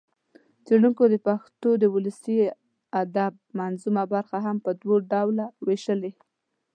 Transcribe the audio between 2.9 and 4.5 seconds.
ادب منظومه برخه